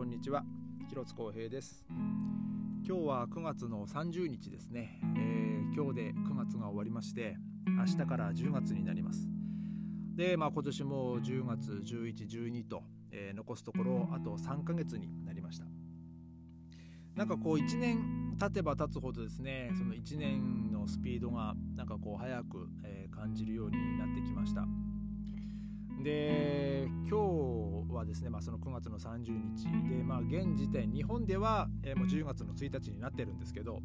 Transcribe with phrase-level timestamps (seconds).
[0.00, 0.42] こんにちは。
[0.88, 1.84] 広津光平です。
[1.90, 9.28] 今日は9月の30日ですね、えー、今日で9月が終わりまして明日から10月になります。
[10.16, 12.82] で、まあ、今年も10月11、12と、
[13.12, 15.66] えー、残すところあと3ヶ月になりました。
[17.14, 24.64] なんかこう1年経てば経つほどですねその1年のスピードがなんかこう早く、えー、感じるようになってきました。
[26.02, 26.59] で
[28.10, 33.80] ですね、まあ、その9月の30日で、まあ、現時点日本では、えー、もう10月の1日になってるんですけど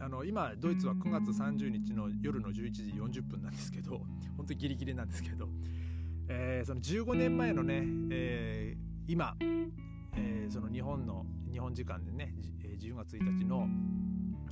[0.00, 2.82] あの今ドイツは9月30日の夜の11時
[3.20, 4.02] 40分なんですけど
[4.36, 5.48] 本当にギリギリなんですけど、
[6.28, 12.34] えー、その15年前のね、えー、今、えー、その日本の日本時間でね
[12.78, 13.68] 10月1日の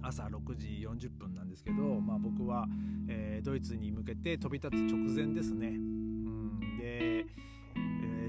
[0.00, 2.68] 朝6時40分なんですけど、まあ、僕は、
[3.08, 5.72] えー、ドイツに向けて飛び立つ直前ですね。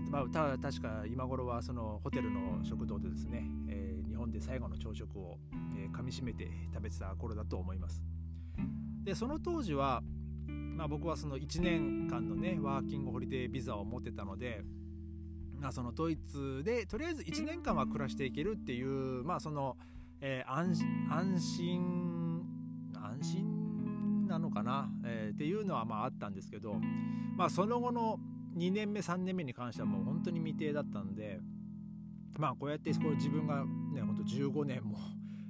[0.10, 5.38] まあ、た確か今頃はそのホテルの食堂でですね、えー、日本で最後の朝食を、
[5.78, 8.04] えー、噛みしめて食べてた頃だと思います。
[9.04, 10.02] でその当時は、
[10.48, 14.64] まあ、僕はその1年間のねワーキングホリデービザを持ってたので、
[15.60, 19.78] まあ、そのドイツでとりあえず1年間は暮らしていけるっていうまあその、
[20.22, 20.76] えー、安
[21.12, 22.42] 安心
[22.96, 26.76] 安心なのかな、えー、っていうのはまああったんですけど、
[27.36, 28.20] まあ、その後の
[28.60, 31.40] 2年目3年目に関してはもう本当に未定だったんで
[32.38, 34.98] まあこうやってこう自分がねほんと15年も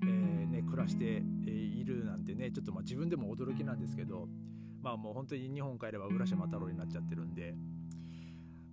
[0.01, 4.27] えー、ね、暮らしているなんてねちょっとまあ自分でも驚きなんですけど
[4.81, 7.55] まあもう本当に日本帰れば浦島太郎になっちゃってるんで。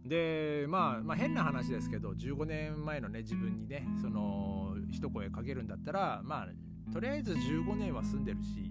[0.04, 8.70] で、まあ、まあ変な話ですけど15年前のね自分にねその一声かけるんだったらまあとりあえず15年は住んでるし、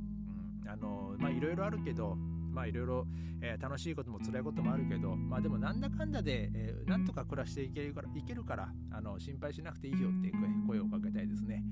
[0.63, 2.17] うん、あのまあいろいろあるけど
[2.55, 3.07] まあいろいろ、
[3.41, 10.31] えー、楽しいことも辛いこともあるけどまあでもなんだかんだで、えー、なんとか暮らしていけるからいけるからあの心配しなくていいよって
[10.65, 11.63] 声をかけたいですね。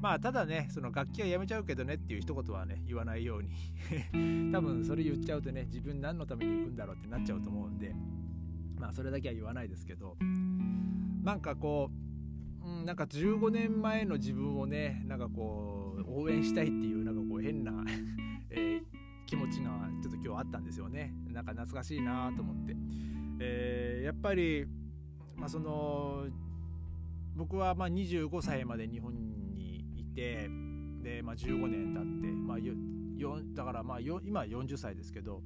[0.00, 3.48] まあただねその楽器はやめちゃうけどねっていう一言はね言わないように。
[4.52, 7.94] 多分それ言っちゃうとね自分何のために行くんだろうってなっちゃうと思うんで。
[8.78, 10.16] まあそれだけは言わないですけど。
[11.24, 11.90] なんかこ
[12.64, 17.72] う、うん、なんか15年前の自分をねなんかこう応援したいっていうなんかこう変な
[20.48, 21.14] ったんですよね。
[21.28, 22.76] なんか懐かしいなと思って、
[23.40, 24.66] えー、やっぱり、
[25.36, 26.26] まあ、その
[27.36, 29.14] 僕はまあ25歳まで日本
[29.54, 30.50] にいて
[31.02, 32.74] で、まあ、15年経って、まあ、よ
[33.54, 35.42] だからまあ今40歳ですけど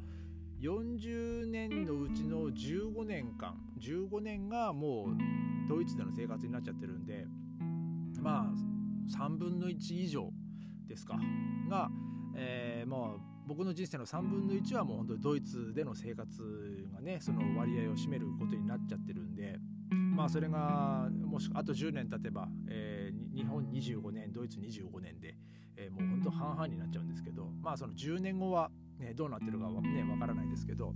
[0.61, 7.27] 40年のうちの15年間15年がもうドイツでの生活になっちゃってるんで
[8.21, 10.31] まあ3分の1以上
[10.87, 11.19] ですか？
[11.69, 11.91] が、
[12.37, 19.59] えー、もう僕の人生の3分の1はもう本当にドイツでの生活がねその割合を占めることになっちゃってるんで
[19.95, 25.35] まあそれがもしあと10年経てば、えー、日本25年ドイツ25年で、
[25.77, 30.95] えー、もう本当半々になっちゃうんですけどまあその10年後は、ね、どうなってるかはねわからないですけど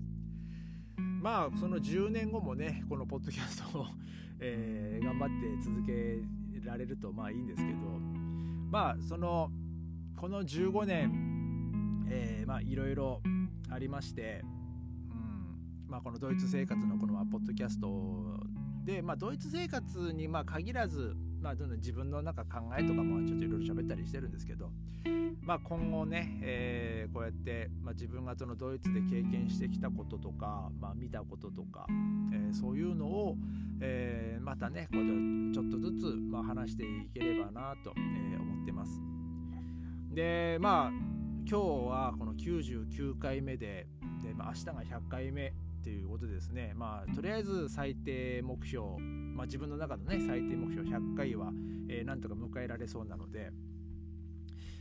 [0.98, 3.86] まあその10年後もねこのポッドキャストを、
[4.38, 6.22] えー、頑張って続け
[6.64, 7.78] られるとまあいいんですけど
[8.70, 9.50] まあその
[10.16, 11.35] この15年
[12.08, 13.20] えー、まあいろいろ
[13.70, 17.88] ありまして、うんまあ、このドイツ生活のこのポッドキャスト
[18.84, 22.44] で、まあ、ドイツ生活にまあ限らず、まあ、どんどん自分のな考
[22.78, 24.70] えとかもちょっといろいろ喋ったりしてるんですけど、
[25.42, 31.86] まあ、今後ね、えー、こうやって、まあ、自分がそのドイツで経験してきたこととか、まあ、見たこととか、
[32.32, 33.36] えー、そういうのを、
[33.80, 39.00] えー、またねこうちょっとずつ、まあ、話していければなと、えー、思ってます。
[40.12, 41.15] でまあ
[41.48, 43.86] 今日はこの99回目で
[44.20, 45.52] で、まあ、明日が100回目っ
[45.84, 51.52] ていうことですね、まあ、とりあえず最低目標、まあ、自分の中のね最低目標100回は、
[51.88, 53.52] えー、なんとか迎えられそうなので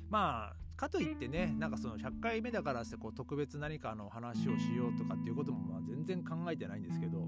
[0.10, 7.28] まあかといってねなんかその100回目だからしてこう特別何かの話をしようとかっていうこともまあ全然考えてないんですけど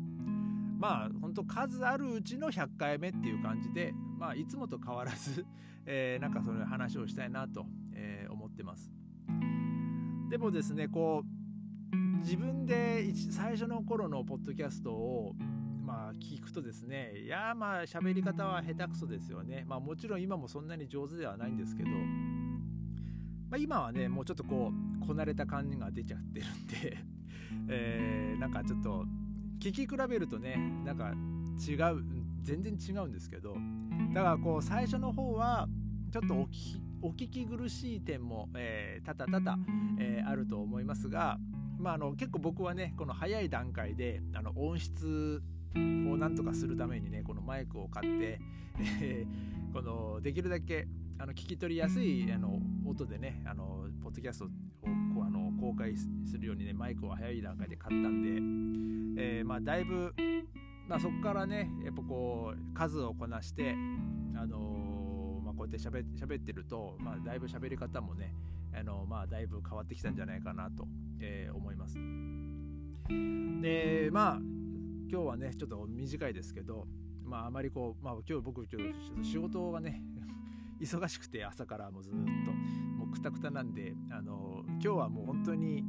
[0.79, 5.45] まあ本当数あるうちの100回目っていう感じでまあいつもと変わらず、
[5.85, 8.96] えー、なんかその話をしたいなと、えー、思ってます。
[10.29, 11.37] でもですねこう
[12.19, 15.33] 自分で最初の頃のポッドキャストを
[15.85, 19.63] まあ聞くとですねいやまあ喋り方は下手くそですよね。
[19.65, 24.71] まあもちろん今もそんなに上手ではないんですけど、まあ、今はねもうちょっとこ
[25.01, 26.97] うこなれた感じが出ちゃってるんで
[27.69, 29.05] えー、なんかちょっと
[29.59, 31.13] 聞き比べるとねなんか
[31.65, 32.03] 違う
[32.43, 33.55] 全然違うんですけど
[34.13, 35.67] だからこう最初の方は
[36.11, 39.65] ちょっとお聞きお聞き苦しい点も、えー、多々多々、
[39.99, 41.37] えー、あると思いますが、
[41.77, 45.41] まあ、あの結構僕はねこの早い段階であの音質
[45.75, 45.77] を
[46.17, 48.39] なんとかするためにねこのマイクを買って、
[49.01, 50.87] えー、このできるだけ
[51.19, 54.47] あの聞き取りやすいあの音でねあのポッドキャストを
[55.13, 60.13] こうあの公開するようにねマイクを早い段階で買ったんで、えー、まあだいぶ、
[60.87, 63.75] まあ、そこからねやっぱこう数をこなして
[64.35, 64.76] あの
[65.67, 68.33] うやってしゃべってると、まあ、だいぶ喋り方もね
[68.73, 70.87] あのまあだいぶ変わってきたんじゃないかなと、
[71.19, 71.95] えー、思います。
[73.61, 74.39] でまあ
[75.09, 76.85] 今日はねちょっと短いですけど
[77.23, 78.81] まああまりこう、まあ、今日僕今
[79.21, 80.03] 日仕事がね
[80.79, 82.17] 忙しくて朝からもうずっと
[82.97, 85.83] もうくたくたなんであの今日はもう本当に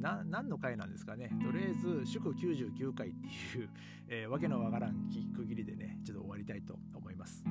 [0.00, 3.70] な何の回なんですかねとりあえず祝99回っていう、
[4.08, 7.42] えー、わけのわからん区切りでねちょっと終わりたいと思います、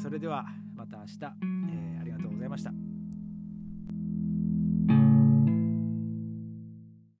[0.00, 1.12] それではまた明日、
[1.68, 2.79] えー、ありがとうございました。